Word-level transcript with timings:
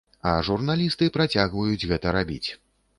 А 0.29 0.31
журналісты 0.47 1.11
працягваюць 1.19 1.87
гэта 1.95 2.19
рабіць. 2.21 2.45